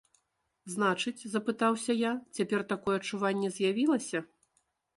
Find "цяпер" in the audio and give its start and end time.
2.39-2.65